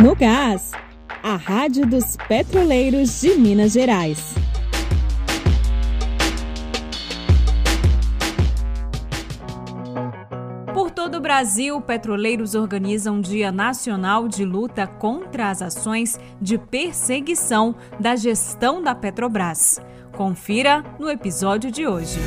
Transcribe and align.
No 0.00 0.14
Gás, 0.14 0.70
a 1.24 1.34
Rádio 1.34 1.84
dos 1.84 2.16
Petroleiros 2.28 3.20
de 3.20 3.34
Minas 3.34 3.72
Gerais. 3.72 4.32
Por 10.72 10.92
todo 10.92 11.16
o 11.16 11.20
Brasil, 11.20 11.80
petroleiros 11.80 12.54
organizam 12.54 13.16
um 13.16 13.20
Dia 13.20 13.50
Nacional 13.50 14.28
de 14.28 14.44
Luta 14.44 14.86
contra 14.86 15.50
as 15.50 15.60
ações 15.60 16.16
de 16.40 16.58
perseguição 16.58 17.74
da 17.98 18.14
gestão 18.14 18.80
da 18.80 18.94
Petrobras. 18.94 19.80
Confira 20.16 20.84
no 21.00 21.10
episódio 21.10 21.72
de 21.72 21.88
hoje. 21.88 22.20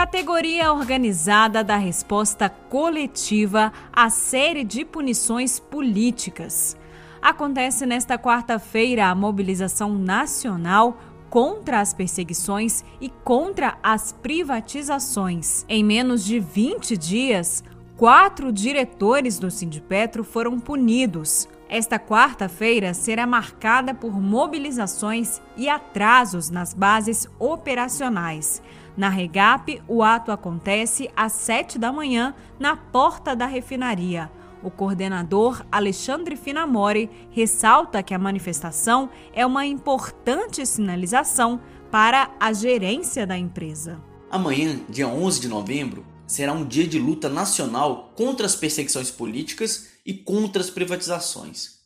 Categoria 0.00 0.72
organizada 0.72 1.62
da 1.62 1.76
resposta 1.76 2.48
coletiva 2.48 3.70
à 3.92 4.08
série 4.08 4.64
de 4.64 4.82
punições 4.82 5.60
políticas. 5.60 6.74
Acontece 7.20 7.84
nesta 7.84 8.18
quarta-feira 8.18 9.08
a 9.08 9.14
mobilização 9.14 9.94
nacional 9.94 10.98
contra 11.28 11.80
as 11.80 11.92
perseguições 11.92 12.82
e 12.98 13.10
contra 13.10 13.76
as 13.82 14.10
privatizações. 14.10 15.66
Em 15.68 15.84
menos 15.84 16.24
de 16.24 16.40
20 16.40 16.96
dias, 16.96 17.62
quatro 17.94 18.50
diretores 18.50 19.38
do 19.38 19.50
Sindipetro 19.50 20.24
foram 20.24 20.58
punidos. 20.58 21.46
Esta 21.68 21.98
quarta-feira 21.98 22.94
será 22.94 23.26
marcada 23.26 23.92
por 23.92 24.18
mobilizações 24.18 25.42
e 25.58 25.68
atrasos 25.68 26.48
nas 26.48 26.72
bases 26.72 27.28
operacionais. 27.38 28.62
Na 28.96 29.08
Regap, 29.08 29.80
o 29.86 30.02
ato 30.02 30.32
acontece 30.32 31.10
às 31.16 31.32
7 31.32 31.78
da 31.78 31.92
manhã 31.92 32.34
na 32.58 32.76
porta 32.76 33.34
da 33.34 33.46
refinaria. 33.46 34.30
O 34.62 34.70
coordenador 34.70 35.64
Alexandre 35.72 36.36
Finamori 36.36 37.08
ressalta 37.30 38.02
que 38.02 38.12
a 38.12 38.18
manifestação 38.18 39.08
é 39.32 39.46
uma 39.46 39.64
importante 39.64 40.66
sinalização 40.66 41.60
para 41.90 42.30
a 42.38 42.52
gerência 42.52 43.26
da 43.26 43.38
empresa. 43.38 44.00
Amanhã, 44.30 44.80
dia 44.88 45.08
11 45.08 45.40
de 45.40 45.48
novembro, 45.48 46.04
será 46.26 46.52
um 46.52 46.64
dia 46.64 46.86
de 46.86 46.98
luta 46.98 47.28
nacional 47.28 48.12
contra 48.14 48.46
as 48.46 48.54
perseguições 48.54 49.10
políticas 49.10 49.88
e 50.04 50.12
contra 50.12 50.62
as 50.62 50.70
privatizações. 50.70 51.80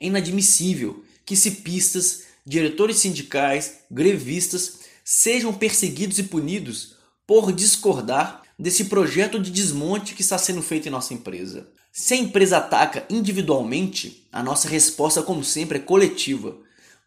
É 0.00 0.06
inadmissível 0.06 1.04
que 1.26 1.36
cipistas, 1.36 2.24
diretores 2.46 2.98
sindicais, 2.98 3.80
grevistas 3.90 4.79
sejam 5.12 5.52
perseguidos 5.52 6.20
e 6.20 6.22
punidos 6.22 6.94
por 7.26 7.50
discordar 7.52 8.42
desse 8.56 8.84
projeto 8.84 9.40
de 9.40 9.50
desmonte 9.50 10.14
que 10.14 10.22
está 10.22 10.38
sendo 10.38 10.62
feito 10.62 10.86
em 10.86 10.90
nossa 10.90 11.12
empresa. 11.12 11.66
Se 11.90 12.14
a 12.14 12.16
empresa 12.16 12.58
ataca 12.58 13.04
individualmente, 13.10 14.28
a 14.30 14.40
nossa 14.40 14.68
resposta, 14.68 15.20
como 15.20 15.42
sempre, 15.42 15.78
é 15.78 15.80
coletiva. 15.80 16.56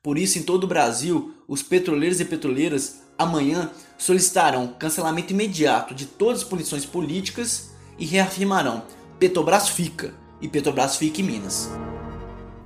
Por 0.04 0.18
isso, 0.18 0.38
em 0.38 0.44
todo 0.44 0.66
o 0.66 0.68
Brasil, 0.68 1.34
os 1.48 1.64
petroleiros 1.64 2.20
e 2.20 2.26
petroleiras 2.26 3.04
amanhã 3.18 3.72
solicitarão 3.98 4.76
cancelamento 4.78 5.32
imediato 5.32 5.96
de 5.96 6.06
todas 6.06 6.42
as 6.42 6.48
punições 6.48 6.86
políticas 6.86 7.70
e 7.98 8.06
reafirmarão: 8.06 8.84
Petrobras 9.18 9.70
fica 9.70 10.14
e 10.42 10.50
Petrobras 10.50 10.98
fica 10.98 11.22
em 11.22 11.24
Minas. 11.24 11.70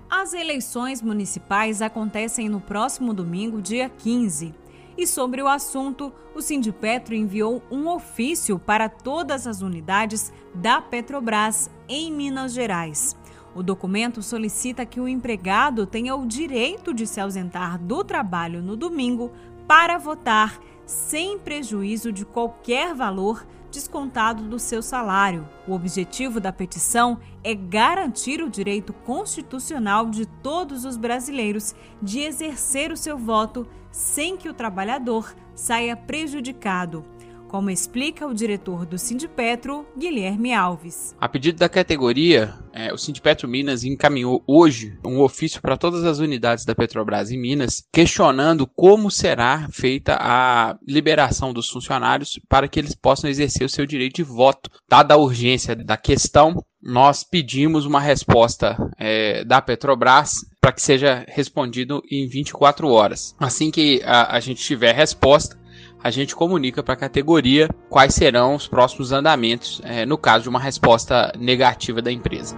As 0.10 0.34
eleições 0.34 1.00
municipais 1.00 1.80
acontecem 1.80 2.50
no 2.50 2.60
próximo 2.60 3.14
domingo, 3.14 3.62
dia 3.62 3.88
15. 3.88 4.66
E 4.98 5.06
sobre 5.06 5.44
o 5.44 5.48
assunto, 5.48 6.12
o 6.34 6.42
Sindipetro 6.42 7.14
enviou 7.14 7.62
um 7.70 7.88
ofício 7.88 8.58
para 8.58 8.90
todas 8.90 9.45
as 9.45 9.62
unidades 9.62 10.34
da 10.56 10.81
Petrobras 10.81 11.70
em 11.88 12.12
Minas 12.12 12.52
Gerais. 12.52 13.16
O 13.54 13.62
documento 13.62 14.23
solicita 14.23 14.86
que 14.86 15.00
o 15.00 15.08
empregado 15.08 15.86
tenha 15.86 16.16
o 16.16 16.26
direito 16.26 16.94
de 16.94 17.06
se 17.06 17.22
ausentar 17.22 17.78
do 17.78 18.04
trabalho 18.04 18.62
no 18.62 18.76
domingo 18.76 19.32
para 19.67 19.99
votar, 19.99 20.60
sem 20.86 21.38
prejuízo 21.38 22.11
de 22.11 22.26
qualquer 22.26 22.95
valor 22.95 23.45
descontado 23.72 24.44
do 24.44 24.60
seu 24.60 24.82
salário. 24.82 25.48
O 25.67 25.73
objetivo 25.73 26.39
da 26.39 26.52
petição 26.52 27.20
é 27.44 27.54
garantir 27.54 28.42
o 28.42 28.50
direito 28.50 28.94
constitucional 28.94 30.10
de 30.10 30.26
todos 30.26 30.86
os 30.86 30.98
brasileiros 30.98 31.76
de 32.02 32.20
exercer 32.20 32.92
o 32.92 32.98
seu 32.98 33.17
voto 33.17 33.67
sem 33.92 34.38
que 34.38 34.50
o 34.50 34.54
trabalhador 34.54 35.36
saia 35.55 35.95
prejudicado 35.95 37.04
como 37.48 37.70
explica 37.70 38.28
o 38.28 38.34
diretor 38.34 38.86
do 38.86 38.98
Sindipetro, 38.98 39.86
Guilherme 39.98 40.54
Alves. 40.54 41.16
A 41.20 41.30
pedido 41.30 41.58
da 41.58 41.70
categoria, 41.70 42.54
é, 42.74 42.94
o 42.94 42.98
Sindipetro 42.98 43.48
Minas 43.48 43.84
encaminhou 43.84 44.44
hoje 44.46 44.98
um 45.06 45.22
ofício 45.22 45.62
para 45.62 45.78
todas 45.78 46.04
as 46.04 46.20
unidades 46.20 46.66
da 46.66 46.76
Petrobras 46.76 47.32
em 47.32 47.40
Minas, 47.40 47.84
questionando 47.92 48.68
como 48.68 49.10
será 49.10 49.68
feita 49.72 50.18
a 50.20 50.78
liberação 50.86 51.54
dos 51.54 51.70
funcionários 51.70 52.40
para 52.50 52.68
que 52.68 52.80
eles 52.80 52.96
possam 52.96 53.30
exercer 53.30 53.66
o 53.66 53.70
seu 53.70 53.86
direito 53.86 54.18
de 54.18 54.24
voto. 54.24 54.70
Dada 54.90 55.14
a 55.14 55.18
urgência 55.18 55.76
da 55.76 55.98
questão, 55.98 56.64
nós 56.82 57.24
pedimos 57.24 57.86
uma 57.86 58.00
resposta 58.00 58.78
é, 58.98 59.44
da 59.44 59.62
Petrobras 59.62 60.36
para 60.62 60.72
que 60.72 60.82
seja 60.82 61.26
respondido 61.28 62.04
em 62.12 62.28
24 62.28 62.90
horas. 62.90 63.36
Assim 63.40 63.72
que 63.72 64.02
a, 64.04 64.36
a 64.36 64.40
gente 64.40 64.62
tiver 64.62 64.94
resposta, 64.94 65.58
a 66.04 66.10
gente 66.10 66.36
comunica 66.36 66.84
para 66.84 66.94
a 66.94 66.98
categoria 66.98 67.70
quais 67.90 68.14
serão 68.14 68.56
os 68.56 68.68
próximos 68.68 69.12
andamentos 69.12 69.82
é, 69.84 70.06
no 70.06 70.18
caso 70.18 70.44
de 70.44 70.50
uma 70.50 70.60
resposta 70.60 71.32
negativa 71.38 72.02
da 72.02 72.12
empresa. 72.12 72.56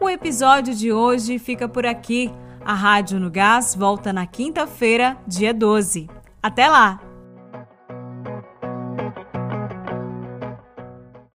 O 0.00 0.08
episódio 0.08 0.74
de 0.74 0.92
hoje 0.92 1.38
fica 1.38 1.68
por 1.68 1.86
aqui. 1.86 2.32
A 2.64 2.74
Rádio 2.74 3.18
no 3.18 3.30
Gás 3.30 3.74
volta 3.74 4.12
na 4.12 4.26
quinta-feira, 4.26 5.16
dia 5.26 5.52
12. 5.52 6.08
Até 6.42 6.68
lá! 6.68 7.09